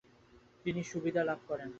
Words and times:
তিনি 0.65 0.81
সুবিধা 0.83 1.21
লাভ 1.23 1.39
করেন। 1.47 1.69